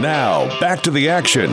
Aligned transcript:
Now, 0.00 0.48
back 0.60 0.80
to 0.82 0.92
the 0.92 1.08
action. 1.08 1.50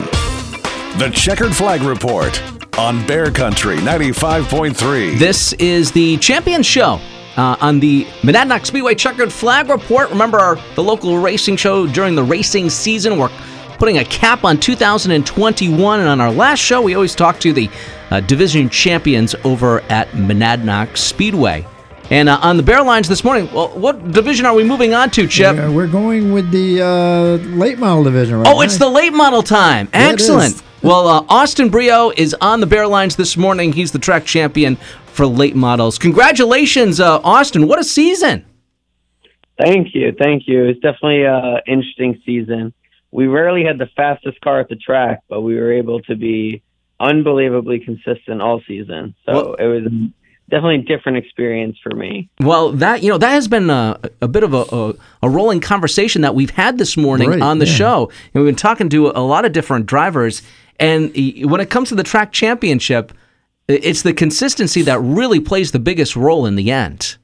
The 1.00 1.12
Checkered 1.12 1.56
Flag 1.56 1.82
Report 1.82 2.40
on 2.78 3.06
Bear 3.08 3.32
Country 3.32 3.78
95.3. 3.78 5.18
This 5.18 5.54
is 5.54 5.92
the 5.92 6.18
Champion 6.18 6.62
Show 6.62 7.00
uh, 7.38 7.58
on 7.60 7.80
the 7.80 8.06
Monadnock 8.22 8.68
Speedway 8.68 8.94
Checkered 8.94 9.34
Flag 9.34 9.68
Report. 9.70 10.12
Remember 10.12 10.38
our, 10.38 10.58
the 10.76 10.84
local 10.84 11.18
racing 11.18 11.56
show 11.56 11.88
during 11.88 12.14
the 12.14 12.24
racing 12.24 12.70
season. 12.70 13.18
We're 13.18 13.32
putting 13.80 13.98
a 13.98 14.06
cap 14.06 14.44
on 14.44 14.60
2021. 14.60 16.00
And 16.00 16.08
on 16.08 16.22
our 16.22 16.32
last 16.32 16.60
show, 16.60 16.84
we 16.84 16.94
always 16.94 17.16
talk 17.16 17.40
to 17.40 17.52
the 17.52 17.68
uh, 18.12 18.20
division 18.20 18.70
champions 18.70 19.34
over 19.44 19.82
at 19.90 20.08
Monadnock 20.10 20.98
Speedway. 20.98 21.66
And 22.12 22.30
uh, 22.30 22.38
on 22.42 22.58
the 22.58 22.64
Bear 22.64 22.84
Lines 22.84 23.08
this 23.08 23.24
morning, 23.24 23.52
well, 23.52 23.70
what 23.70 24.12
division 24.12 24.46
are 24.46 24.54
we 24.54 24.64
moving 24.64 24.94
on 24.94 25.10
to, 25.12 25.28
Chip? 25.28 25.56
Yeah, 25.56 25.70
we're 25.70 25.88
going 25.88 26.32
with 26.32 26.52
the 26.52 26.82
uh, 26.82 27.38
late 27.58 27.80
model 27.80 28.04
division 28.04 28.36
right 28.38 28.44
now. 28.44 28.52
Oh, 28.54 28.56
now. 28.58 28.62
it's 28.62 28.78
the 28.78 28.90
late 28.90 29.14
model 29.14 29.42
time. 29.42 29.90
Yeah, 29.92 30.10
Excellent. 30.10 30.56
is. 30.56 30.64
Well, 30.84 31.08
uh, 31.08 31.26
Austin 31.30 31.70
Brio 31.70 32.12
is 32.16 32.36
on 32.42 32.60
the 32.60 32.68
Bear 32.68 32.86
Lines 32.86 33.16
this 33.16 33.36
morning. 33.36 33.74
He's 33.74 33.92
the 33.92 33.98
track 33.98 34.26
champion 34.26 34.76
for 35.08 35.26
late 35.26 35.56
models. 35.56 35.98
Congratulations, 35.98 37.00
uh, 37.00 37.20
Austin. 37.24 37.68
What 37.68 37.80
a 37.80 37.84
season. 37.84 38.46
Thank 39.60 39.96
you, 39.96 40.14
thank 40.22 40.44
you. 40.48 40.66
It's 40.66 40.82
definitely 40.82 41.24
an 41.24 41.62
interesting 41.66 42.22
season. 42.26 42.74
We 43.12 43.26
rarely 43.28 43.64
had 43.64 43.80
the 43.80 43.88
fastest 43.96 44.42
car 44.42 44.60
at 44.60 44.70
the 44.70 44.76
track, 44.76 45.22
but 45.30 45.42
we 45.42 45.56
were 45.56 45.72
able 45.72 46.02
to 46.02 46.16
be 46.16 46.62
unbelievably 47.00 47.80
consistent 47.80 48.42
all 48.42 48.62
season. 48.68 49.16
So 49.26 49.34
Well- 49.34 49.54
it 49.56 49.66
was 49.66 49.92
definitely 50.50 50.76
a 50.76 50.98
different 50.98 51.18
experience 51.18 51.78
for 51.82 51.96
me. 51.96 52.30
Well, 52.40 52.72
that 52.74 53.04
you 53.04 53.10
know 53.10 53.18
that 53.18 53.32
has 53.32 53.48
been 53.48 53.70
a, 53.70 54.00
a 54.22 54.28
bit 54.28 54.44
of 54.44 54.54
a, 54.54 54.66
a, 54.72 54.94
a 55.24 55.30
rolling 55.30 55.60
conversation 55.60 56.22
that 56.22 56.36
we've 56.36 56.52
had 56.52 56.78
this 56.78 56.98
morning 56.98 57.30
Right, 57.30 57.42
on 57.42 57.60
the 57.60 57.66
yeah. 57.66 57.74
show, 57.74 58.12
and 58.34 58.44
we've 58.44 58.50
been 58.50 58.56
talking 58.56 58.90
to 58.90 59.08
a 59.10 59.22
lot 59.22 59.46
of 59.46 59.52
different 59.52 59.86
drivers. 59.86 60.42
And 60.80 61.16
when 61.50 61.62
it 61.62 61.70
comes 61.70 61.90
to 61.90 61.96
the 61.96 62.04
track 62.04 62.34
championship, 62.34 63.14
it's 63.68 64.02
the 64.02 64.14
consistency 64.14 64.82
that 64.84 65.00
really 65.00 65.40
plays 65.40 65.72
the 65.72 65.80
biggest 65.80 66.16
role 66.16 66.46
in 66.46 66.56
the 66.56 66.72
end. 66.72 67.16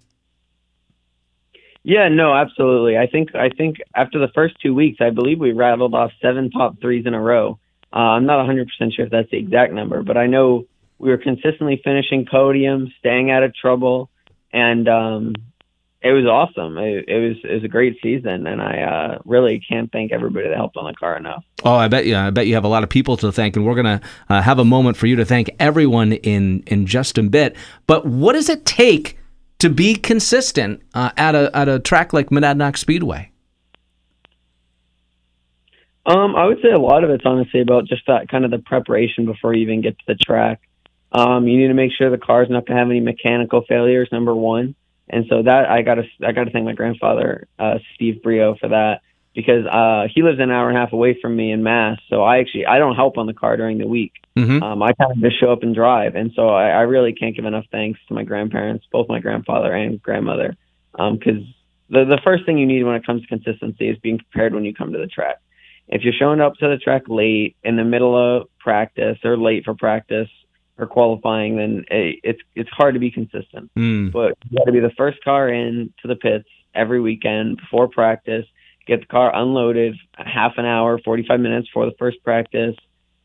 Yeah, 1.84 2.10
no, 2.10 2.34
absolutely. 2.34 2.98
I 2.98 3.08
think 3.08 3.36
I 3.36 3.50
think 3.50 3.78
after 3.95 4.20
the 4.20 4.28
first 4.30 4.56
two 4.62 4.73
weeks, 4.73 5.02
I 5.02 5.10
believe 5.10 5.40
we 5.40 5.52
rattled 5.52 5.94
off 5.95 6.12
seven 6.22 6.52
top 6.52 6.80
threes 6.80 7.06
in 7.06 7.14
a 7.14 7.22
row. 7.22 7.58
Uh, 7.94 7.98
I'm 7.98 8.26
not 8.26 8.48
100% 8.48 8.67
sure 8.94 9.06
if 9.06 9.12
that's 9.12 9.30
the 9.32 9.38
exact 9.38 9.73
number, 9.73 10.02
but 10.02 10.16
I 10.16 10.28
know 10.28 10.66
we 11.02 11.10
were 11.10 11.18
consistently 11.18 11.82
finishing 11.84 12.26
podiums, 12.26 12.94
staying 13.00 13.32
out 13.32 13.42
of 13.42 13.56
trouble, 13.56 14.12
and 14.54 14.88
um, 14.88 15.34
it 16.00 16.12
was 16.12 16.26
awesome. 16.26 16.78
It, 16.78 17.06
it 17.08 17.28
was 17.28 17.38
it 17.44 17.54
was 17.56 17.64
a 17.64 17.68
great 17.68 17.98
season, 18.04 18.46
and 18.46 18.62
I 18.62 18.82
uh, 18.82 19.18
really 19.26 19.64
can't 19.68 19.92
thank 19.92 20.12
everybody 20.12 20.48
that 20.48 20.56
helped 20.56 20.78
on 20.78 20.86
the 20.86 20.94
car 20.94 21.18
enough. 21.18 21.44
Oh, 21.64 21.74
I 21.74 21.88
bet 21.88 22.06
you. 22.06 22.16
I 22.16 22.30
bet 22.30 22.46
you 22.46 22.54
have 22.54 22.66
a 22.66 22.68
lot 22.68 22.84
of 22.84 22.90
people 22.90 23.18
to 23.18 23.32
thank, 23.32 23.56
and 23.56 23.66
we're 23.66 23.76
gonna 23.76 24.00
uh, 24.30 24.44
have 24.44 24.60
a 24.60 24.66
moment 24.66 24.96
for 24.96 25.08
you 25.08 25.16
to 25.16 25.26
thank 25.26 25.50
everyone 25.60 26.14
in 26.14 26.62
in 26.68 26.86
just 26.86 27.18
a 27.18 27.24
bit. 27.24 27.56
But 27.88 28.06
what 28.06 28.34
does 28.34 28.48
it 28.48 28.64
take 28.64 29.18
to 29.58 29.72
be 29.72 29.96
consistent 29.96 30.84
uh, 30.94 31.10
at 31.18 31.34
a 31.34 31.50
at 31.58 31.68
a 31.68 31.80
track 31.80 32.14
like 32.14 32.30
Monadnock 32.30 32.78
Speedway? 32.78 33.32
Um, 36.06 36.36
I 36.36 36.46
would 36.46 36.60
say 36.62 36.70
a 36.70 36.80
lot 36.80 37.04
of 37.04 37.10
it's 37.10 37.26
honestly 37.26 37.62
about 37.62 37.86
just 37.86 38.04
that 38.06 38.28
kind 38.30 38.46
of 38.46 38.52
the 38.52 38.60
preparation 38.60 39.26
before 39.26 39.56
you 39.56 39.64
even 39.64 39.82
get 39.82 39.98
to 39.98 40.04
the 40.08 40.16
track. 40.16 40.62
Um, 41.12 41.48
you 41.48 41.58
need 41.58 41.67
to 41.67 41.73
make 41.73 41.92
sure 41.92 42.09
the 42.09 42.17
car's 42.17 42.50
not 42.50 42.66
going 42.66 42.78
to 42.78 42.80
have 42.80 42.90
any 42.90 43.02
mechanical 43.02 43.64
failures. 43.67 44.09
Number 44.12 44.34
one, 44.34 44.76
and 45.09 45.26
so 45.30 45.44
that 45.44 45.70
I 45.70 45.81
got 45.81 45.95
to 45.95 46.04
I 46.26 46.31
got 46.31 46.45
to 46.45 46.52
thank 46.52 46.66
my 46.66 46.73
grandfather, 46.73 47.48
uh, 47.59 47.80
Steve 47.95 48.23
Brio, 48.23 48.56
for 48.56 48.70
that 48.70 49.02
because 49.36 49.66
uh, 49.66 50.08
he 50.14 50.23
lives 50.23 50.39
an 50.39 50.52
hour 50.52 50.67
and 50.70 50.78
a 50.78 50.82
half 50.82 50.94
away 50.94 51.17
from 51.22 51.36
me 51.36 51.52
in 51.52 51.64
Mass. 51.64 52.00
So 52.09 52.23
I 52.23 52.39
actually 52.39 52.66
I 52.66 52.80
don't 52.80 52.95
help 52.95 53.17
on 53.17 53.28
the 53.28 53.34
car 53.34 53.58
during 53.58 53.78
the 53.78 53.88
week. 53.88 54.14
Mm-hmm. 54.38 54.64
Um, 54.64 54.84
I 54.84 54.94
kind 54.94 55.12
of 55.12 55.20
just 55.20 55.39
show 55.39 55.52
up 55.52 55.64
and 55.64 55.76
drive, 55.76 56.16
and 56.16 56.32
so 56.36 56.50
I, 56.50 56.70
I 56.70 56.82
really 56.82 57.14
can't 57.14 57.36
give 57.36 57.45
enough 57.45 57.66
thanks 57.72 58.00
to 58.08 58.14
my 58.14 58.23
grandparents, 58.23 58.86
both 58.92 59.10
my 59.10 59.20
grandfather 59.20 59.73
and 59.73 60.02
grandmother, 60.02 60.55
because 60.93 61.43
the 61.89 62.05
the 62.05 62.20
first 62.23 62.45
thing 62.45 62.58
you 62.58 62.66
need 62.66 62.83
when 62.83 62.95
it 62.95 63.05
comes 63.05 63.22
to 63.22 63.28
consistency 63.28 63.89
is 63.89 63.98
being 63.98 64.17
prepared 64.17 64.54
when 64.54 64.64
you 64.64 64.73
come 64.73 64.93
to 64.93 64.99
the 64.99 65.08
track. 65.08 65.38
If 65.89 66.04
you're 66.04 66.14
showing 66.14 66.39
up 66.39 66.55
to 66.55 66.70
the 66.70 66.78
track 66.78 67.04
late 67.10 67.58
in 67.64 67.76
the 67.76 67.83
middle 67.83 68.16
of 68.16 68.48
practice 68.60 69.17
or 69.26 69.36
late 69.38 69.66
for 69.66 69.73
practice 69.73 70.30
or 70.81 70.87
qualifying, 70.87 71.58
then 71.58 71.86
eh, 71.92 72.14
it's 72.23 72.42
it's 72.55 72.69
hard 72.71 72.95
to 72.95 72.99
be 72.99 73.11
consistent. 73.11 73.71
Mm. 73.77 74.11
But 74.11 74.37
you 74.49 74.58
got 74.58 74.65
to 74.65 74.71
be 74.71 74.80
the 74.80 74.92
first 74.97 75.23
car 75.23 75.47
in 75.47 75.93
to 76.02 76.08
the 76.08 76.15
pits 76.15 76.49
every 76.73 76.99
weekend 76.99 77.58
before 77.58 77.87
practice. 77.87 78.45
Get 78.87 79.02
the 79.02 79.05
car 79.05 79.33
unloaded 79.33 79.95
a 80.17 80.27
half 80.27 80.53
an 80.58 80.65
hour, 80.65 80.97
45 80.97 81.39
minutes 81.39 81.67
before 81.67 81.86
the 81.86 81.95
first 81.99 82.23
practice. 82.23 82.75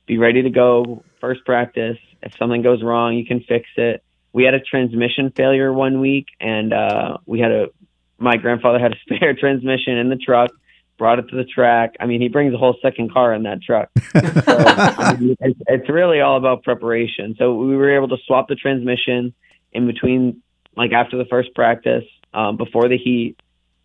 Be 0.07 0.19
ready 0.19 0.43
to 0.43 0.51
go 0.51 1.03
first 1.21 1.45
practice. 1.45 1.97
If 2.23 2.37
something 2.39 2.63
goes 2.63 2.83
wrong, 2.83 3.15
you 3.15 3.25
can 3.25 3.41
fix 3.41 3.67
it. 3.77 4.05
We 4.33 4.45
had 4.45 4.55
a 4.55 4.61
transmission 4.61 5.33
failure 5.35 5.73
one 5.73 6.01
week, 6.01 6.27
and 6.41 6.73
uh, 6.73 7.19
we 7.25 7.41
had 7.41 7.51
a 7.51 7.67
my 8.19 8.37
grandfather 8.37 8.79
had 8.79 8.93
a 8.93 8.99
spare 9.15 9.35
transmission 9.35 9.97
in 9.97 10.11
the 10.11 10.17
truck. 10.17 10.51
Brought 10.99 11.19
it 11.19 11.29
to 11.29 11.37
the 11.37 11.45
track. 11.45 11.97
I 12.01 12.07
mean, 12.07 12.21
he 12.21 12.29
brings 12.29 12.55
a 12.55 12.57
whole 12.57 12.77
second 12.81 13.13
car 13.13 13.35
in 13.35 13.43
that 13.45 13.63
truck. 13.63 13.91
So, 14.47 14.57
I 14.57 15.17
mean, 15.17 15.37
it's, 15.41 15.61
it's 15.67 15.89
really 15.89 16.21
all 16.21 16.37
about 16.37 16.63
preparation. 16.63 17.35
So 17.39 17.55
we 17.55 17.77
were 17.77 17.95
able 17.95 18.09
to 18.09 18.17
swap 18.27 18.49
the 18.49 18.55
transmission 18.55 19.35
in 19.73 19.87
between, 19.87 20.43
like 20.77 20.93
after 20.93 21.19
the 21.19 21.25
first 21.27 21.55
practice, 21.55 22.05
um, 22.33 22.57
before 22.57 22.89
the 22.89 22.97
heat. 22.97 23.37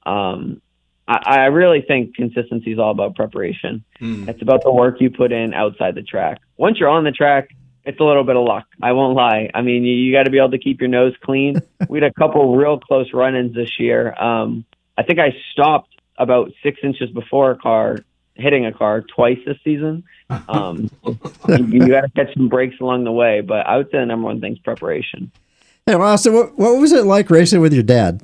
Um, 0.05 0.61
I, 1.07 1.19
I 1.25 1.45
really 1.45 1.81
think 1.81 2.15
consistency 2.15 2.71
is 2.71 2.79
all 2.79 2.91
about 2.91 3.15
preparation. 3.15 3.83
Mm. 3.99 4.27
It's 4.27 4.41
about 4.41 4.63
the 4.63 4.71
work 4.71 5.01
you 5.01 5.09
put 5.09 5.31
in 5.31 5.53
outside 5.53 5.95
the 5.95 6.03
track. 6.03 6.41
Once 6.57 6.79
you're 6.79 6.89
on 6.89 7.03
the 7.03 7.11
track, 7.11 7.49
it's 7.83 7.99
a 7.99 8.03
little 8.03 8.23
bit 8.23 8.35
of 8.35 8.45
luck. 8.45 8.65
I 8.81 8.91
won't 8.93 9.15
lie. 9.15 9.49
I 9.53 9.61
mean, 9.61 9.83
you, 9.83 9.93
you 9.93 10.13
got 10.13 10.23
to 10.23 10.29
be 10.29 10.37
able 10.37 10.51
to 10.51 10.59
keep 10.59 10.79
your 10.79 10.89
nose 10.89 11.13
clean. 11.23 11.55
we 11.89 11.99
had 11.99 12.09
a 12.09 12.13
couple 12.13 12.55
real 12.55 12.79
close 12.79 13.11
run-ins 13.13 13.55
this 13.55 13.79
year. 13.79 14.13
Um, 14.21 14.65
I 14.97 15.03
think 15.03 15.19
I 15.19 15.35
stopped 15.51 15.90
about 16.21 16.51
six 16.63 16.79
inches 16.83 17.09
before 17.09 17.51
a 17.51 17.57
car 17.57 17.97
hitting 18.35 18.65
a 18.65 18.71
car 18.71 19.01
twice 19.01 19.39
this 19.45 19.57
season. 19.63 20.03
Um, 20.47 20.89
you, 21.03 21.65
you 21.65 21.87
got 21.87 22.01
to 22.01 22.09
catch 22.15 22.33
some 22.33 22.49
breaks 22.49 22.79
along 22.79 23.03
the 23.03 23.11
way, 23.11 23.41
but 23.41 23.67
I 23.67 23.77
would 23.77 23.87
say 23.87 23.99
the 23.99 24.05
number 24.05 24.25
one 24.25 24.39
thing 24.39 24.53
is 24.53 24.59
preparation. 24.59 25.31
Hey, 25.85 25.95
well, 25.95 26.07
Austin, 26.07 26.33
what, 26.33 26.57
what 26.57 26.77
was 26.77 26.91
it 26.91 27.05
like 27.05 27.29
racing 27.29 27.61
with 27.61 27.73
your 27.73 27.83
dad? 27.83 28.23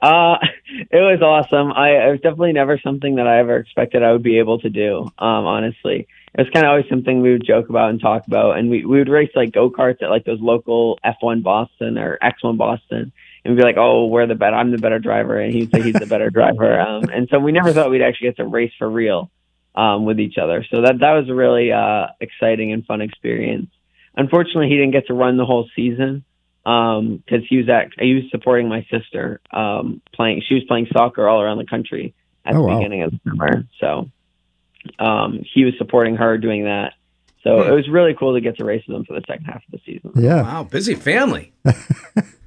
Uh, 0.00 0.36
it 0.90 0.96
was 0.96 1.20
awesome. 1.22 1.72
I 1.72 1.90
it 2.06 2.10
was 2.10 2.20
definitely 2.20 2.52
never 2.52 2.78
something 2.78 3.16
that 3.16 3.26
I 3.26 3.38
ever 3.38 3.56
expected 3.56 4.02
I 4.02 4.12
would 4.12 4.22
be 4.22 4.38
able 4.38 4.60
to 4.60 4.70
do. 4.70 5.02
Um, 5.18 5.46
honestly, 5.46 6.06
it 6.34 6.40
was 6.40 6.50
kind 6.50 6.64
of 6.64 6.70
always 6.70 6.88
something 6.88 7.20
we 7.20 7.32
would 7.32 7.44
joke 7.44 7.68
about 7.68 7.90
and 7.90 8.00
talk 8.00 8.26
about, 8.26 8.58
and 8.58 8.70
we 8.70 8.84
we 8.84 8.98
would 8.98 9.08
race 9.08 9.30
like 9.34 9.52
go 9.52 9.70
karts 9.70 10.02
at 10.02 10.10
like 10.10 10.24
those 10.24 10.40
local 10.40 10.98
F1 11.04 11.42
Boston 11.42 11.98
or 11.98 12.18
X1 12.22 12.56
Boston, 12.56 13.12
and 13.48 13.56
we'd 13.56 13.62
be 13.62 13.66
like, 13.66 13.78
"Oh, 13.78 14.06
we're 14.06 14.26
the 14.26 14.34
better. 14.34 14.54
I'm 14.56 14.70
the 14.70 14.78
better 14.78 14.98
driver," 14.98 15.38
and 15.40 15.52
he'd 15.54 15.70
say 15.70 15.80
he's 15.80 15.94
the 15.94 16.06
better 16.06 16.28
driver. 16.30 16.78
Um, 16.88 17.04
and 17.10 17.28
so 17.30 17.38
we 17.38 17.50
never 17.52 17.72
thought 17.72 17.90
we'd 17.90 18.02
actually 18.02 18.28
get 18.28 18.36
to 18.36 18.46
race 18.46 18.72
for 18.78 18.88
real 18.88 19.30
um, 19.74 20.04
with 20.04 20.20
each 20.20 20.36
other. 20.38 20.64
So 20.70 20.82
that 20.82 20.98
that 21.00 21.12
was 21.12 21.28
a 21.30 21.34
really 21.34 21.72
uh, 21.72 22.08
exciting 22.20 22.72
and 22.72 22.84
fun 22.84 23.00
experience. 23.00 23.70
Unfortunately, 24.16 24.68
he 24.68 24.74
didn't 24.76 24.92
get 24.92 25.06
to 25.06 25.14
run 25.14 25.36
the 25.38 25.46
whole 25.46 25.68
season 25.74 26.24
because 26.64 27.42
he 27.48 27.56
was 27.56 27.68
at 27.68 27.88
he 27.98 28.14
was 28.14 28.24
supporting 28.30 28.68
my 28.68 28.86
sister 28.90 29.40
um, 29.50 30.02
playing. 30.12 30.42
She 30.46 30.54
was 30.54 30.64
playing 30.64 30.88
soccer 30.92 31.26
all 31.26 31.40
around 31.40 31.56
the 31.58 31.64
country 31.66 32.14
at 32.44 32.54
Oh, 32.54 32.58
the 32.58 32.62
wow. 32.64 32.78
beginning 32.78 33.02
of 33.02 33.12
the 33.12 33.20
summer. 33.28 33.64
So 33.80 34.10
um, 34.98 35.40
he 35.54 35.64
was 35.64 35.74
supporting 35.78 36.16
her 36.16 36.36
doing 36.38 36.64
that. 36.64 36.92
So 37.48 37.62
it 37.62 37.74
was 37.74 37.88
really 37.88 38.14
cool 38.14 38.34
to 38.34 38.40
get 38.40 38.58
to 38.58 38.64
race 38.64 38.84
with 38.86 38.96
him 38.96 39.04
for 39.04 39.14
the 39.14 39.24
second 39.26 39.46
half 39.46 39.56
of 39.56 39.70
the 39.72 39.80
season. 39.86 40.12
Yeah. 40.16 40.42
Wow, 40.42 40.64
busy 40.64 40.94
family. 40.94 41.52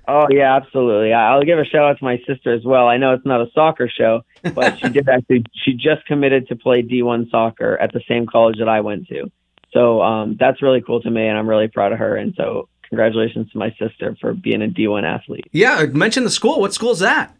Oh 0.08 0.28
yeah, 0.30 0.56
absolutely. 0.58 1.14
I- 1.14 1.32
I'll 1.32 1.44
give 1.44 1.58
a 1.60 1.64
shout 1.64 1.84
out 1.90 2.00
to 2.00 2.04
my 2.04 2.18
sister 2.28 2.52
as 2.54 2.66
well. 2.66 2.88
I 2.88 2.98
know 2.98 3.14
it's 3.14 3.26
not 3.26 3.40
a 3.40 3.48
soccer 3.54 3.88
show, 3.88 4.22
but 4.54 4.78
she 4.80 4.90
did 4.90 5.08
actually. 5.16 5.46
She 5.54 5.74
just 5.74 6.06
committed 6.06 6.48
to 6.50 6.56
play 6.56 6.82
D1 6.82 7.30
soccer 7.30 7.78
at 7.78 7.94
the 7.94 8.02
same 8.10 8.26
college 8.26 8.58
that 8.60 8.68
I 8.68 8.82
went 8.82 9.08
to. 9.08 9.32
So 9.72 10.02
um, 10.02 10.36
that's 10.38 10.62
really 10.62 10.82
cool 10.82 11.02
to 11.02 11.10
me, 11.10 11.28
and 11.28 11.38
I'm 11.38 11.48
really 11.48 11.70
proud 11.70 11.94
of 11.94 12.00
her. 12.00 12.18
And 12.18 12.34
so 12.36 12.68
congratulations 12.90 13.52
to 13.52 13.58
my 13.58 13.74
sister 13.80 14.18
for 14.20 14.34
being 14.34 14.62
a 14.62 14.68
D1 14.68 15.04
athlete. 15.04 15.46
Yeah, 15.54 15.86
mention 15.86 16.26
the 16.26 16.30
school. 16.30 16.60
What 16.60 16.74
school 16.74 16.92
is 16.92 17.00
that? 17.00 17.34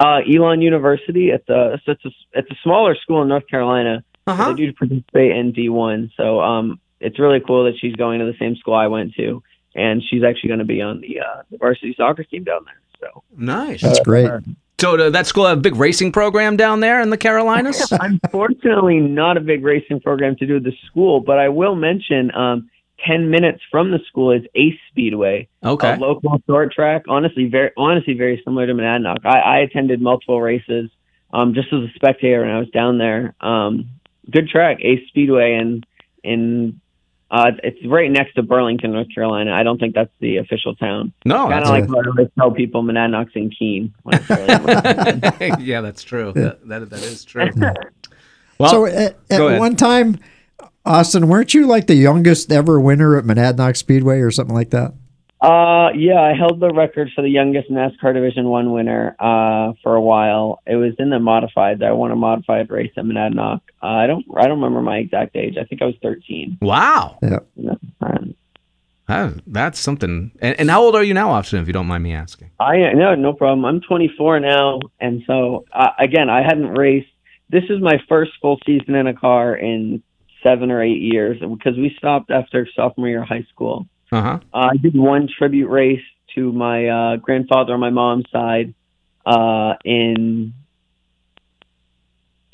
Uh, 0.00 0.20
Elon 0.28 0.62
University. 0.62 1.30
It's 1.30 1.48
a 1.48 1.80
so 1.84 1.92
it's 1.92 2.04
a 2.04 2.10
it's 2.32 2.50
a 2.50 2.56
smaller 2.64 2.96
school 2.96 3.22
in 3.22 3.28
North 3.28 3.46
Carolina. 3.46 4.02
Uh-huh. 4.26 4.52
They 4.52 4.66
do 4.66 4.72
participate 4.72 5.36
in 5.36 5.52
D1. 5.52 6.10
So 6.16 6.40
um, 6.40 6.80
it's 7.00 7.18
really 7.18 7.40
cool 7.40 7.64
that 7.64 7.74
she's 7.80 7.94
going 7.96 8.20
to 8.20 8.26
the 8.26 8.36
same 8.38 8.56
school 8.56 8.74
I 8.74 8.86
went 8.86 9.14
to, 9.14 9.42
and 9.74 10.02
she's 10.08 10.22
actually 10.22 10.48
going 10.48 10.58
to 10.60 10.64
be 10.64 10.82
on 10.82 11.00
the, 11.00 11.20
uh, 11.20 11.42
the 11.50 11.58
varsity 11.58 11.94
soccer 11.96 12.24
team 12.24 12.44
down 12.44 12.64
there. 12.64 12.80
So 13.00 13.22
Nice. 13.36 13.82
That's 13.82 14.00
great. 14.00 14.30
So 14.78 14.98
uh, 14.98 15.10
that 15.10 15.26
school 15.26 15.46
have 15.46 15.58
a 15.58 15.60
big 15.60 15.76
racing 15.76 16.12
program 16.12 16.56
down 16.56 16.80
there 16.80 17.00
in 17.00 17.10
the 17.10 17.18
Carolinas. 17.18 17.92
Unfortunately, 18.00 18.98
not 18.98 19.36
a 19.36 19.40
big 19.40 19.62
racing 19.64 20.00
program 20.00 20.36
to 20.36 20.46
do 20.46 20.54
with 20.54 20.64
the 20.64 20.72
school, 20.86 21.20
but 21.20 21.38
I 21.38 21.48
will 21.48 21.74
mention 21.74 22.34
um, 22.34 22.70
10 23.06 23.30
minutes 23.30 23.60
from 23.70 23.90
the 23.90 23.98
school 24.08 24.30
is 24.32 24.42
Ace 24.54 24.78
Speedway, 24.90 25.48
Okay. 25.64 25.94
a 25.94 25.96
local 25.96 26.40
short 26.46 26.72
track. 26.72 27.04
Honestly, 27.08 27.46
very 27.48 27.70
honestly 27.76 28.14
very 28.14 28.40
similar 28.44 28.66
to 28.66 28.74
Monadnock. 28.74 29.24
I, 29.24 29.38
I 29.40 29.58
attended 29.60 30.00
multiple 30.00 30.40
races 30.40 30.90
um, 31.32 31.54
just 31.54 31.68
as 31.72 31.80
a 31.80 31.90
spectator 31.94 32.40
when 32.40 32.50
I 32.50 32.58
was 32.58 32.68
down 32.70 32.98
there. 32.98 33.34
Um, 33.40 33.88
good 34.30 34.48
track, 34.48 34.78
Ace 34.80 35.06
Speedway, 35.08 35.54
and 35.54 35.86
in 36.22 36.80
uh, 37.30 37.52
it's 37.62 37.78
right 37.86 38.10
next 38.10 38.34
to 38.34 38.42
Burlington, 38.42 38.92
North 38.92 39.06
Carolina. 39.14 39.52
I 39.52 39.62
don't 39.62 39.78
think 39.78 39.94
that's 39.94 40.10
the 40.20 40.38
official 40.38 40.74
town. 40.74 41.12
No, 41.24 41.48
kind 41.48 41.52
of 41.64 41.68
that's 41.68 41.70
like 41.70 41.88
what 41.88 42.06
I 42.06 42.10
always 42.10 42.28
tell 42.38 42.50
people, 42.50 42.82
Monadnocks 42.82 43.36
and 43.36 43.54
Keene. 43.56 43.94
really- 44.04 45.64
yeah, 45.64 45.80
that's 45.80 46.02
true. 46.02 46.32
That, 46.32 46.66
that, 46.68 46.90
that 46.90 47.02
is 47.02 47.24
true. 47.24 47.50
Well, 48.58 48.70
so 48.70 48.84
at, 48.84 49.16
at 49.30 49.58
one 49.58 49.74
time, 49.74 50.18
Austin, 50.84 51.28
weren't 51.28 51.54
you 51.54 51.66
like 51.66 51.86
the 51.86 51.94
youngest 51.94 52.52
ever 52.52 52.78
winner 52.78 53.16
at 53.16 53.24
Monadnock 53.24 53.74
Speedway 53.74 54.20
or 54.20 54.30
something 54.30 54.54
like 54.54 54.68
that? 54.68 54.92
Uh, 55.40 55.88
yeah, 55.94 56.20
I 56.20 56.34
held 56.34 56.60
the 56.60 56.68
record 56.68 57.10
for 57.14 57.22
the 57.22 57.30
youngest 57.30 57.70
NASCAR 57.70 58.12
Division 58.12 58.48
One 58.48 58.72
winner 58.72 59.16
uh, 59.18 59.72
for 59.82 59.94
a 59.94 60.00
while. 60.00 60.60
It 60.66 60.76
was 60.76 60.92
in 60.98 61.08
the 61.08 61.16
modifieds. 61.16 61.82
I 61.82 61.92
won 61.92 62.10
a 62.10 62.16
modified 62.16 62.68
race 62.68 62.92
at 62.96 63.04
Monadnock. 63.04 63.60
Uh, 63.82 63.86
I 63.86 64.06
don't, 64.06 64.26
I 64.36 64.42
don't 64.42 64.60
remember 64.60 64.82
my 64.82 64.98
exact 64.98 65.36
age. 65.36 65.56
I 65.58 65.64
think 65.64 65.80
I 65.80 65.86
was 65.86 65.94
13. 66.02 66.58
wow. 66.60 67.18
Yeah. 67.22 67.38
Ah, 69.10 69.32
that's 69.48 69.80
something. 69.80 70.30
And, 70.40 70.60
and 70.60 70.70
how 70.70 70.82
old 70.82 70.94
are 70.94 71.02
you 71.02 71.14
now, 71.14 71.30
Austin, 71.30 71.60
if 71.60 71.66
you 71.66 71.72
don't 71.72 71.88
mind 71.88 72.04
me 72.04 72.14
asking? 72.14 72.50
I 72.60 72.92
no, 72.94 73.16
no 73.16 73.32
problem. 73.32 73.64
I'm 73.64 73.80
24 73.80 74.38
now, 74.38 74.78
and 75.00 75.24
so 75.26 75.64
uh, 75.72 75.88
again, 75.98 76.30
I 76.30 76.42
hadn't 76.42 76.68
raced. 76.68 77.08
This 77.48 77.64
is 77.70 77.80
my 77.80 78.00
first 78.08 78.30
full 78.40 78.60
season 78.64 78.94
in 78.94 79.08
a 79.08 79.14
car 79.14 79.56
in 79.56 80.04
seven 80.44 80.70
or 80.70 80.80
eight 80.80 81.00
years 81.00 81.40
because 81.40 81.76
we 81.76 81.92
stopped 81.98 82.30
after 82.30 82.68
sophomore 82.76 83.08
year 83.08 83.22
of 83.22 83.28
high 83.28 83.44
school. 83.52 83.88
Uh 84.12 84.22
huh. 84.22 84.38
Uh, 84.52 84.68
I 84.72 84.76
did 84.76 84.96
one 84.96 85.28
tribute 85.28 85.68
race 85.68 86.02
to 86.34 86.52
my 86.52 86.86
uh, 86.86 87.16
grandfather 87.16 87.74
on 87.74 87.80
my 87.80 87.90
mom's 87.90 88.28
side 88.30 88.74
uh, 89.26 89.74
in 89.84 90.52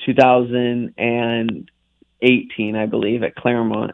2018, 0.04 2.76
I 2.76 2.86
believe, 2.86 3.22
at 3.22 3.34
Claremont. 3.34 3.92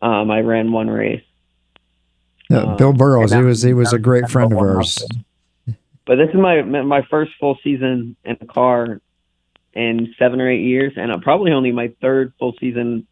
Um, 0.00 0.30
I 0.30 0.40
ran 0.40 0.72
one 0.72 0.88
race. 0.88 1.22
Yeah, 2.48 2.58
Uh, 2.58 2.76
Bill 2.76 2.92
Burrows, 2.92 3.32
and 3.32 3.42
he 3.42 3.46
was 3.46 3.62
he 3.62 3.74
was 3.74 3.92
a 3.92 3.98
great 3.98 4.30
friend 4.30 4.52
of 4.52 4.58
ours. 4.58 5.04
But 6.06 6.16
this 6.16 6.30
is 6.30 6.36
my 6.36 6.62
my 6.62 7.02
first 7.10 7.32
full 7.38 7.58
season 7.62 8.16
in 8.24 8.38
a 8.40 8.46
car 8.46 9.00
in 9.74 10.14
seven 10.18 10.40
or 10.40 10.50
eight 10.50 10.62
years, 10.62 10.94
and 10.96 11.12
uh, 11.12 11.18
probably 11.18 11.52
only 11.52 11.72
my 11.72 11.92
third 12.00 12.32
full 12.38 12.54
season, 12.58 13.06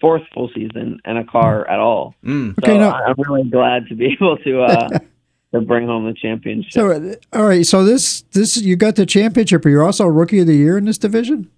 fourth 0.00 0.22
full 0.32 0.50
season 0.54 1.00
in 1.04 1.16
a 1.16 1.24
car 1.24 1.68
at 1.68 1.78
all. 1.78 2.14
Mm. 2.24 2.54
So 2.54 2.62
Okay, 2.62 2.78
now- 2.78 2.90
I- 2.90 3.04
I'm 3.08 3.14
really 3.18 3.48
glad 3.48 3.86
to 3.88 3.94
be 3.94 4.06
able 4.20 4.36
to 4.38 4.62
uh, 4.62 4.88
to 5.52 5.60
bring 5.60 5.86
home 5.86 6.06
the 6.06 6.14
championship. 6.14 6.72
So, 6.72 6.90
uh, 6.90 7.14
all 7.32 7.46
right, 7.46 7.64
so 7.66 7.84
this 7.84 8.22
this 8.32 8.56
you 8.56 8.76
got 8.76 8.96
the 8.96 9.06
championship, 9.06 9.62
but 9.62 9.68
you're 9.70 9.84
also 9.84 10.06
rookie 10.06 10.40
of 10.40 10.46
the 10.46 10.56
year 10.56 10.76
in 10.78 10.84
this 10.84 10.98
division. 10.98 11.50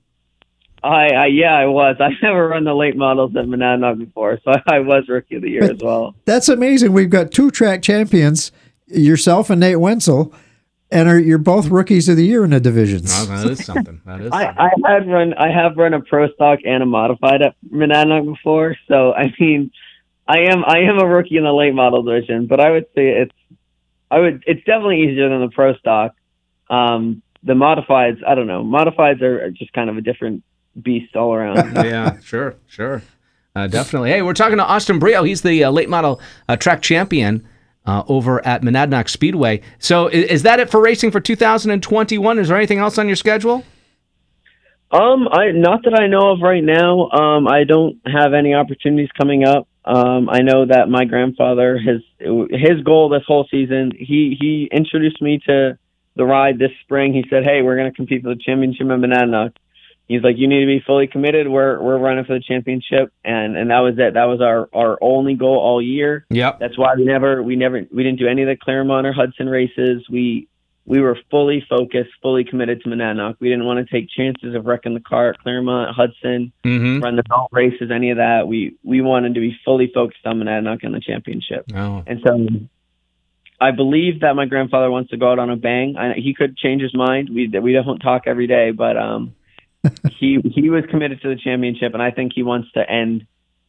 I, 0.85 1.09
I 1.09 1.27
yeah, 1.27 1.55
I 1.55 1.67
was. 1.67 1.97
I've 2.01 2.13
never 2.23 2.49
run 2.49 2.65
the 2.65 2.75
late 2.75 2.97
models 2.97 3.35
at 3.37 3.47
Monadnock 3.47 3.99
before, 3.99 4.39
so 4.45 4.53
I 4.69 4.79
was 4.81 5.09
rookie 5.09 5.37
of 5.37 5.43
the 5.43 5.51
year 5.51 5.65
as 5.65 5.81
well. 5.83 6.15
That's 6.27 6.49
amazing. 6.49 6.93
We've 6.93 7.11
got 7.11 7.33
two 7.33 7.51
track 7.51 7.83
champions, 7.83 8.53
yourself 8.87 9.51
and 9.51 9.59
Nate 9.61 9.81
Wenzel, 9.81 10.33
and 10.91 11.09
are, 11.09 11.19
you're 11.19 11.39
both 11.39 11.69
rookies 11.69 12.09
of 12.09 12.17
the 12.17 12.25
year 12.25 12.45
in 12.45 12.51
the 12.51 12.61
divisions. 12.61 13.13
Oh, 13.15 13.27
that 13.27 13.47
is 13.47 13.65
something. 13.65 14.01
That 14.07 14.21
is. 14.21 14.31
I, 14.33 14.47
something. 14.47 14.85
I 14.85 14.93
had 14.93 15.11
run 15.11 15.35
I 15.35 15.51
have 15.51 15.77
run 15.77 15.95
a 15.95 16.01
pro 16.01 16.31
stock 16.33 16.61
and 16.65 16.83
a 16.83 16.87
modified 16.87 17.43
at 17.43 17.57
Monadnock 17.71 18.25
before, 18.25 18.77
so 18.89 19.13
I 19.13 19.33
mean, 19.39 19.71
I 20.29 20.39
am 20.51 20.65
I 20.65 20.81
am 20.81 20.99
a 20.99 21.07
rookie 21.07 21.37
in 21.37 21.45
the 21.45 21.53
late 21.53 21.75
model 21.75 22.03
division, 22.03 22.47
but 22.47 22.61
I 22.61 22.71
would 22.71 22.87
say 22.95 23.09
it's 23.09 23.35
I 24.11 24.19
would 24.21 24.45
it's 24.47 24.65
definitely 24.65 25.03
easier 25.03 25.29
than 25.29 25.41
the 25.41 25.51
pro 25.51 25.75
stock. 25.77 26.15
Um, 26.69 27.23
the 27.43 27.55
modifieds, 27.55 28.19
I 28.27 28.35
don't 28.35 28.49
know, 28.49 28.65
modifieds 28.65 29.23
are, 29.23 29.45
are 29.45 29.51
just 29.51 29.73
kind 29.73 29.89
of 29.89 29.97
a 29.97 30.01
different 30.01 30.43
beast 30.81 31.15
all 31.15 31.33
around. 31.33 31.57
yeah, 31.77 32.19
sure, 32.21 32.57
sure. 32.67 33.03
Uh, 33.55 33.67
definitely. 33.67 34.11
Hey, 34.11 34.21
we're 34.21 34.35
talking 34.35 34.59
to 34.59 34.65
Austin 34.65 34.99
Brio. 34.99 35.23
He's 35.23 35.43
the 35.43 35.65
uh, 35.65 35.71
late 35.71 35.89
model 35.89 36.21
uh, 36.49 36.57
track 36.57 36.83
champion 36.83 37.49
uh, 37.87 38.03
over 38.09 38.45
at 38.47 38.63
Monadnock 38.63 39.09
Speedway. 39.09 39.63
So, 39.79 40.09
is, 40.09 40.25
is 40.27 40.43
that 40.43 40.61
it 40.61 40.71
for 40.71 40.81
racing 40.81 41.11
for 41.11 41.21
2021? 41.21 42.39
Is 42.39 42.49
there 42.49 42.57
anything 42.57 42.79
else 42.79 42.99
on 42.99 43.07
your 43.07 43.17
schedule? 43.17 43.65
Um, 44.91 45.29
I 45.29 45.51
not 45.51 45.83
that 45.85 45.99
I 45.99 46.07
know 46.07 46.31
of 46.33 46.41
right 46.41 46.63
now. 46.63 47.11
Um, 47.11 47.49
I 47.49 47.65
don't 47.65 47.99
have 48.07 48.35
any 48.35 48.55
opportunities 48.55 49.11
coming 49.19 49.45
up. 49.45 49.67
Um, 49.85 50.29
I 50.29 50.41
know 50.41 50.67
that 50.67 50.89
my 50.89 51.05
grandfather 51.05 51.79
his 51.79 52.03
his 52.19 52.83
goal 52.85 53.09
this 53.09 53.25
whole 53.27 53.47
season. 53.51 53.93
He 53.97 54.37
he 54.39 54.69
introduced 54.71 55.21
me 55.21 55.41
to 55.47 55.79
the 56.15 56.25
ride 56.25 56.59
this 56.59 56.71
spring. 56.83 57.13
He 57.13 57.25
said, 57.29 57.45
"Hey, 57.45 57.63
we're 57.63 57.77
going 57.77 57.91
to 57.91 57.97
compete 57.97 58.23
for 58.23 58.29
the 58.29 58.41
championship 58.41 58.83
in 58.83 58.89
Monadnock." 58.89 59.55
He's 60.09 60.23
like, 60.23 60.37
"You 60.39 60.47
need 60.47 60.61
to 60.61 60.67
be 60.67 60.81
fully 60.87 61.09
committed. 61.09 61.49
We're 61.49 61.83
we're 61.83 61.99
running 61.99 62.25
for 62.25 62.35
the 62.35 62.41
championship," 62.41 63.13
and 63.25 63.57
and 63.57 63.71
that 63.71 63.81
was 63.81 63.95
it. 63.99 64.15
That 64.15 64.27
was 64.27 64.41
our 64.41 64.69
our 64.73 64.99
only 65.01 65.35
goal 65.35 65.59
all 65.59 65.83
year. 65.83 66.27
Yep. 66.31 66.61
That's 66.61 66.79
why 66.79 66.95
we 66.97 67.05
never 67.05 67.43
we 67.43 67.57
never 67.57 67.85
we 67.93 68.03
didn't 68.05 68.21
do 68.21 68.29
any 68.29 68.43
of 68.43 68.49
the 68.49 68.57
Claremont 68.57 69.07
or 69.07 69.13
Hudson 69.13 69.49
races. 69.49 70.07
We 70.09 70.47
we 70.85 71.01
were 71.01 71.19
fully 71.33 71.67
focused, 71.69 72.11
fully 72.23 72.45
committed 72.45 72.81
to 72.83 72.89
Monadnock. 72.89 73.37
We 73.41 73.49
didn't 73.49 73.65
want 73.65 73.85
to 73.85 73.93
take 73.93 74.09
chances 74.09 74.55
of 74.55 74.67
wrecking 74.67 74.95
the 74.95 75.01
car 75.01 75.31
at 75.31 75.39
Claremont, 75.41 75.97
Hudson, 75.97 76.53
Mm-hmm. 76.65 77.01
run 77.01 77.17
the 77.17 77.25
belt 77.25 77.49
races, 77.51 77.91
any 77.93 78.11
of 78.11 78.19
that. 78.19 78.47
We 78.47 78.77
we 78.85 79.01
wanted 79.01 79.35
to 79.35 79.41
be 79.41 79.57
fully 79.65 79.91
focused 79.93 80.25
on 80.25 80.39
Monadnock 80.39 80.85
and 80.85 80.95
the 80.95 81.01
championship. 81.01 81.65
Oh. 81.75 82.05
And 82.07 82.21
so 82.25 82.47
I 83.61 83.73
believe 83.73 84.21
that 84.21 84.37
my 84.37 84.47
grandfather 84.47 84.91
wants 84.91 85.11
to 85.11 85.17
go 85.17 85.33
out 85.33 85.41
on 85.41 85.51
a 85.51 85.57
bang. 85.57 85.97
I, 85.97 86.15
he 86.15 86.35
could 86.35 86.57
change 86.57 86.83
his 86.83 86.95
mind. 86.95 87.31
We 87.35 87.49
we 87.49 87.73
don't 87.73 87.99
talk 87.99 88.23
every 88.27 88.47
day, 88.47 88.71
but 88.71 88.97
um, 88.97 89.35
he 90.19 90.41
he 90.55 90.71
was 90.71 90.85
committed 90.91 91.21
to 91.23 91.29
the 91.29 91.37
championship, 91.37 91.95
and 91.95 92.03
I 92.03 92.11
think 92.11 92.33
he 92.35 92.43
wants 92.43 92.71
to 92.73 92.89
end 92.91 93.27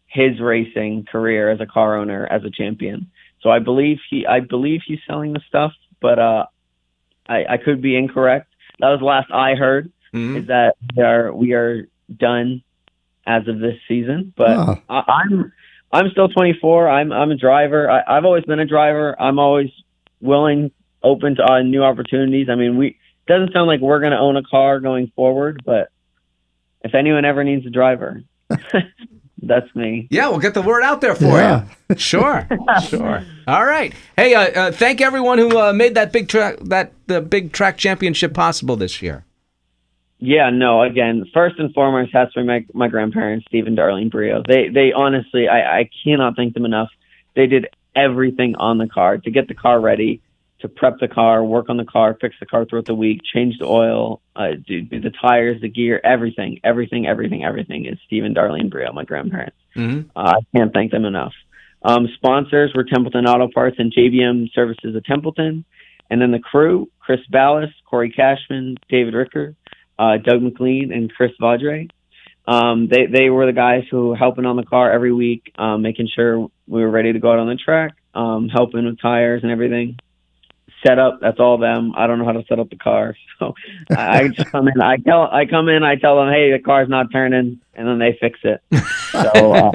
his 0.08 0.40
racing 0.40 1.06
career 1.12 1.50
as 1.50 1.60
a 1.60 1.66
car 1.66 1.98
owner 1.98 2.26
as 2.30 2.44
a 2.44 2.50
champion. 2.50 3.12
So 3.42 3.50
I 3.50 3.60
believe 3.60 3.98
he 4.10 4.26
I 4.26 4.40
believe 4.40 4.82
he's 4.86 5.00
selling 5.08 5.34
the 5.34 5.42
stuff, 5.48 5.74
but 6.02 6.20
uh, 6.20 6.46
I 7.28 7.46
I 7.50 7.58
could 7.58 7.82
be 7.82 7.96
incorrect. 7.96 8.48
That 8.80 8.90
was 8.90 9.00
the 9.00 9.06
last 9.06 9.32
I 9.32 9.56
heard 9.56 9.92
Mhm. 10.14 10.42
is 10.42 10.48
that 10.48 10.76
we 10.96 11.04
are 11.04 11.34
we 11.34 11.54
are 11.54 11.88
done 12.16 12.62
as 13.26 13.48
of 13.48 13.60
this 13.60 13.76
season. 13.88 14.34
But 14.38 14.58
Ah. 14.58 14.80
I, 14.90 15.04
I'm 15.24 15.52
I'm 15.92 16.10
still 16.12 16.30
24. 16.30 16.88
I'm 16.90 17.12
I'm 17.12 17.32
a 17.32 17.36
driver. 17.36 17.90
I, 17.92 18.02
I've 18.08 18.26
always 18.26 18.44
been 18.46 18.60
a 18.60 18.66
driver. 18.66 19.16
I'm 19.22 19.40
always 19.40 19.70
willing, 20.22 20.72
open 21.04 21.36
to 21.36 21.44
uh, 21.52 21.62
new 21.62 21.84
opportunities. 21.84 22.48
I 22.50 22.56
mean, 22.56 22.78
we 22.78 22.98
doesn't 23.28 23.52
sound 23.54 23.68
like 23.68 23.82
we're 23.82 24.00
going 24.00 24.14
to 24.14 24.18
own 24.20 24.38
a 24.38 24.44
car 24.44 24.80
going 24.80 25.12
forward, 25.16 25.62
but 25.66 25.90
if 26.84 26.94
anyone 26.96 27.26
ever 27.26 27.44
needs 27.44 27.66
a 27.66 27.70
driver, 27.70 28.22
that's 29.42 29.74
me. 29.76 30.08
Yeah, 30.10 30.30
we'll 30.30 30.40
get 30.40 30.54
the 30.54 30.62
word 30.62 30.84
out 30.84 31.02
there 31.02 31.16
for 31.16 31.26
Yeah. 31.26 31.66
you. 31.90 31.96
Sure, 31.98 32.46
sure. 32.90 33.24
All 33.48 33.66
right. 33.66 33.94
Hey, 34.18 34.34
uh, 34.36 34.42
uh, 34.42 34.72
thank 34.74 35.00
everyone 35.00 35.38
who 35.38 35.58
uh, 35.58 35.72
made 35.72 35.96
that 35.96 36.12
big 36.12 36.28
track 36.28 36.58
that 36.66 36.92
the 37.08 37.22
big 37.22 37.54
track 37.54 37.78
championship 37.78 38.34
possible 38.34 38.76
this 38.76 39.02
year. 39.02 39.24
Yeah, 40.20 40.50
no. 40.50 40.82
Again, 40.82 41.26
first 41.34 41.60
and 41.60 41.74
foremost 41.74 42.12
has 42.14 42.32
to 42.34 42.42
be 42.42 42.46
my 42.48 42.66
my 42.74 42.88
grandparents, 42.90 43.46
Steve 43.48 43.68
and 43.68 43.78
Darlene 43.78 44.12
Brio. 44.12 44.44
They 44.46 44.68
they 44.68 44.92
honestly, 44.92 45.48
I 45.48 45.80
I 45.80 45.90
cannot 46.04 46.36
thank 46.36 46.56
them 46.56 46.66
enough. 46.66 46.90
They 47.36 47.48
did 47.48 47.68
everything 47.96 48.56
on 48.56 48.80
the 48.80 48.88
car 48.88 49.18
to 49.20 49.32
get 49.32 49.48
the 49.48 49.54
car 49.54 49.80
ready, 49.80 50.22
to 50.60 50.68
prep 50.68 51.00
the 51.00 51.08
car, 51.08 51.44
work 51.44 51.70
on 51.70 51.78
the 51.78 51.86
car, 51.86 52.18
fix 52.20 52.36
the 52.40 52.46
car 52.46 52.66
throughout 52.66 52.86
the 52.86 52.96
week, 52.96 53.22
change 53.24 53.60
the 53.60 53.66
oil, 53.66 54.22
uh, 54.36 54.52
do, 54.66 54.82
do 54.82 55.00
the 55.00 55.12
tires, 55.12 55.62
the 55.62 55.70
gear, 55.70 56.02
everything, 56.04 56.60
everything, 56.64 57.06
everything, 57.06 57.44
everything 57.44 57.86
is 57.86 57.98
Steve 58.06 58.24
and 58.24 58.36
Darlene 58.36 58.70
Brio, 58.70 58.92
my 58.92 59.04
grandparents. 59.04 59.58
Mm-hmm. 59.76 60.10
Uh, 60.16 60.34
I 60.38 60.58
can't 60.58 60.74
thank 60.74 60.92
them 60.92 61.06
enough. 61.06 61.34
Um, 61.84 62.08
sponsors 62.16 62.74
were 62.74 62.84
Templeton 62.84 63.28
Auto 63.28 63.50
Parts 63.54 63.78
and 63.78 63.94
JBM 63.94 64.52
Services 64.54 64.96
of 64.96 65.04
Templeton. 65.04 65.64
And 66.10 66.22
then 66.22 66.32
the 66.32 66.40
crew, 66.40 66.90
Chris 67.00 67.20
Ballas, 67.32 67.72
Corey 67.86 68.12
Cashman, 68.12 68.78
David 68.90 69.14
Ricker, 69.14 69.56
uh, 70.00 70.18
Doug 70.18 70.42
McLean, 70.42 70.92
and 70.92 71.14
Chris 71.14 71.32
Vaudre. 71.40 71.90
Um, 72.48 72.88
they, 72.88 73.08
they 73.08 73.30
were 73.30 73.46
the 73.46 73.54
guys 73.54 73.84
who 73.92 74.10
were 74.10 74.16
helping 74.16 74.46
on 74.46 74.56
the 74.56 74.64
car 74.64 74.92
every 74.92 75.12
week, 75.12 75.52
um, 75.58 75.82
making 75.82 76.08
sure 76.16 76.48
we 76.66 76.82
were 76.82 76.90
ready 76.90 77.12
to 77.14 77.20
go 77.20 77.34
out 77.34 77.40
on 77.40 77.48
the 77.48 77.56
track, 77.56 77.94
um, 78.14 78.48
helping 78.48 78.86
with 78.86 79.02
tires 79.02 79.44
and 79.44 79.52
everything. 79.52 79.98
Set 80.86 81.00
up, 81.00 81.20
that's 81.22 81.40
all 81.40 81.58
them. 81.58 81.94
I 81.98 82.06
don't 82.06 82.20
know 82.20 82.26
how 82.26 82.34
to 82.34 82.44
set 82.48 82.60
up 82.60 82.70
the 82.70 82.76
car. 82.78 83.16
So 83.40 83.54
I, 83.96 84.22
I 84.22 84.28
just 84.30 84.50
come 84.52 84.68
in, 84.68 84.82
I 84.82 84.98
tell, 84.98 85.22
I 85.32 85.46
come 85.46 85.70
in, 85.70 85.84
I 85.84 85.96
tell 85.96 86.16
them, 86.18 86.30
hey, 86.34 86.52
the 86.52 86.58
car's 86.58 86.90
not 86.90 87.12
turning, 87.12 87.60
and 87.76 87.88
then 87.88 88.00
they 88.00 88.18
fix 88.20 88.40
it. 88.44 88.62
So 89.12 89.54
uh, 89.54 89.72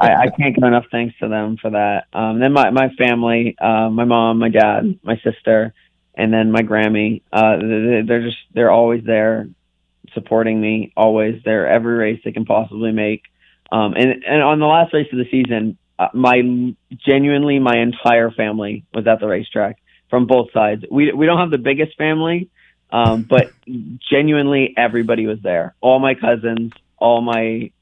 I, 0.00 0.14
I 0.14 0.26
can't 0.36 0.54
give 0.54 0.64
enough 0.64 0.86
thanks 0.90 1.14
to 1.20 1.28
them 1.28 1.56
for 1.60 1.70
that. 1.70 2.06
Um, 2.14 2.40
then 2.40 2.52
my 2.54 2.70
my 2.70 2.88
family, 2.98 3.56
uh, 3.60 3.88
my 3.90 4.04
mom, 4.04 4.38
my 4.38 4.48
dad, 4.48 4.98
my 5.02 5.16
sister, 5.22 5.72
and 6.14 6.32
then 6.32 6.50
my 6.50 6.62
Grammy. 6.62 7.20
Uh, 7.32 7.56
they- 7.58 8.02
they're 8.06 8.22
just 8.22 8.38
they're 8.54 8.70
always 8.70 9.04
there, 9.04 9.48
supporting 10.14 10.60
me. 10.60 10.92
Always 10.96 11.42
there, 11.44 11.66
every 11.68 11.94
race 11.94 12.20
they 12.24 12.32
can 12.32 12.44
possibly 12.46 12.90
make. 12.92 13.22
Um, 13.70 13.94
and 13.96 14.24
and 14.26 14.42
on 14.42 14.58
the 14.60 14.66
last 14.66 14.92
race 14.94 15.08
of 15.12 15.18
the 15.18 15.28
season, 15.30 15.76
uh, 15.98 16.08
my 16.14 16.40
genuinely 17.06 17.58
my 17.58 17.76
entire 17.78 18.30
family 18.30 18.84
was 18.94 19.06
at 19.06 19.20
the 19.20 19.26
racetrack 19.28 19.78
from 20.14 20.26
both 20.26 20.52
sides. 20.52 20.84
We 20.88 21.10
we 21.10 21.26
don't 21.26 21.38
have 21.38 21.50
the 21.50 21.58
biggest 21.58 21.98
family, 21.98 22.48
um, 22.92 23.24
but 23.24 23.50
genuinely 24.08 24.72
everybody 24.76 25.26
was 25.26 25.40
there. 25.42 25.74
All 25.80 25.98
my 25.98 26.14
cousins, 26.14 26.72
all 26.96 27.20
my 27.20 27.72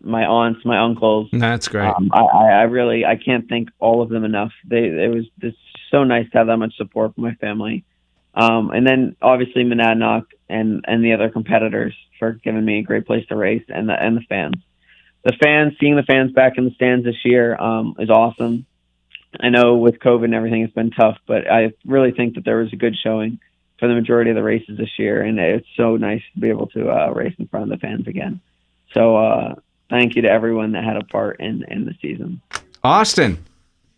my 0.00 0.24
aunts, 0.24 0.64
my 0.64 0.78
uncles. 0.78 1.28
That's 1.34 1.68
great. 1.68 1.84
Um, 1.84 2.08
I, 2.14 2.20
I 2.20 2.44
I 2.44 2.62
really 2.62 3.04
I 3.04 3.16
can't 3.16 3.46
thank 3.46 3.68
all 3.78 4.00
of 4.00 4.08
them 4.08 4.24
enough. 4.24 4.52
They 4.66 4.86
it 4.86 5.14
was 5.14 5.26
it's 5.42 5.58
so 5.90 6.02
nice 6.04 6.30
to 6.30 6.38
have 6.38 6.46
that 6.46 6.56
much 6.56 6.74
support 6.78 7.14
from 7.14 7.24
my 7.24 7.34
family, 7.34 7.84
um, 8.32 8.70
and 8.70 8.86
then 8.86 9.16
obviously 9.20 9.62
Monadnock 9.64 10.24
and 10.48 10.82
and 10.88 11.04
the 11.04 11.12
other 11.12 11.28
competitors 11.28 11.94
for 12.18 12.32
giving 12.32 12.64
me 12.64 12.78
a 12.78 12.82
great 12.82 13.06
place 13.06 13.26
to 13.26 13.36
race, 13.36 13.64
and 13.68 13.86
the 13.86 14.02
and 14.02 14.16
the 14.16 14.22
fans. 14.30 14.56
The 15.24 15.36
fans, 15.42 15.74
seeing 15.78 15.96
the 15.96 16.04
fans 16.04 16.32
back 16.32 16.56
in 16.56 16.64
the 16.64 16.70
stands 16.70 17.04
this 17.04 17.22
year 17.22 17.54
um, 17.60 17.96
is 17.98 18.08
awesome. 18.08 18.64
I 19.38 19.48
know 19.48 19.76
with 19.76 19.98
COVID 20.00 20.24
and 20.24 20.34
everything, 20.34 20.62
it's 20.62 20.74
been 20.74 20.90
tough, 20.90 21.18
but 21.26 21.50
I 21.50 21.72
really 21.84 22.10
think 22.10 22.34
that 22.34 22.44
there 22.44 22.58
was 22.58 22.72
a 22.72 22.76
good 22.76 22.96
showing 22.96 23.38
for 23.78 23.88
the 23.88 23.94
majority 23.94 24.30
of 24.30 24.36
the 24.36 24.42
races 24.42 24.76
this 24.76 24.98
year, 24.98 25.22
and 25.22 25.38
it's 25.38 25.66
so 25.76 25.96
nice 25.96 26.22
to 26.34 26.40
be 26.40 26.48
able 26.48 26.66
to 26.68 26.90
uh, 26.90 27.10
race 27.10 27.34
in 27.38 27.46
front 27.48 27.64
of 27.64 27.70
the 27.70 27.86
fans 27.86 28.06
again. 28.06 28.40
So 28.92 29.16
uh, 29.16 29.54
thank 29.88 30.16
you 30.16 30.22
to 30.22 30.28
everyone 30.28 30.72
that 30.72 30.84
had 30.84 30.96
a 30.96 31.04
part 31.04 31.40
in 31.40 31.64
in 31.68 31.84
the 31.84 31.94
season. 32.02 32.42
Austin, 32.82 33.44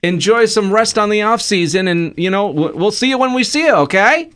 enjoy 0.03 0.47
some 0.47 0.73
rest 0.73 0.99
on 0.99 1.09
the 1.09 1.23
off 1.23 1.41
season, 1.41 1.89
and 1.89 2.15
you 2.17 2.31
know 2.31 2.49
we'll 2.49 2.91
see 2.91 3.09
you 3.09 3.19
when 3.19 3.33
we 3.33 3.43
see 3.43 3.65
you. 3.65 3.75
Okay. 3.75 4.31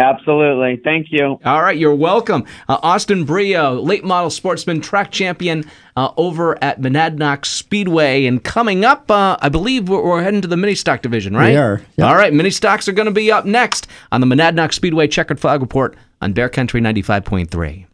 Absolutely, 0.00 0.80
thank 0.82 1.08
you. 1.10 1.38
All 1.44 1.62
right, 1.62 1.76
you're 1.76 1.94
welcome. 1.94 2.44
Uh, 2.68 2.78
Austin 2.82 3.24
Brio, 3.24 3.74
late 3.74 4.02
model 4.02 4.30
sportsman, 4.30 4.80
track 4.80 5.10
champion 5.10 5.64
uh, 5.96 6.12
over 6.16 6.62
at 6.64 6.80
Monadnock 6.80 7.44
Speedway. 7.44 8.24
And 8.24 8.42
coming 8.42 8.84
up, 8.84 9.10
uh, 9.10 9.36
I 9.40 9.50
believe 9.50 9.88
we're, 9.88 10.02
we're 10.02 10.22
heading 10.22 10.40
to 10.40 10.48
the 10.48 10.56
mini 10.56 10.74
stock 10.74 11.02
division, 11.02 11.36
right? 11.36 11.50
We 11.50 11.56
are, 11.56 11.82
yep. 11.96 12.08
All 12.08 12.16
right, 12.16 12.32
mini 12.32 12.50
stocks 12.50 12.88
are 12.88 12.92
going 12.92 13.06
to 13.06 13.12
be 13.12 13.30
up 13.30 13.44
next 13.44 13.88
on 14.10 14.22
the 14.22 14.26
Monadnock 14.26 14.72
Speedway 14.72 15.06
Checkered 15.06 15.38
Flag 15.38 15.60
Report 15.60 15.96
on 16.22 16.32
Bear 16.32 16.48
Country 16.48 16.80
95.3. 16.80 17.86